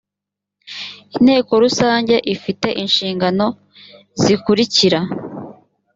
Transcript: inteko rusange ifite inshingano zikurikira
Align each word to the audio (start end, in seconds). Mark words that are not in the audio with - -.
inteko 1.17 1.51
rusange 1.63 2.15
ifite 2.35 2.67
inshingano 2.83 3.45
zikurikira 4.21 4.99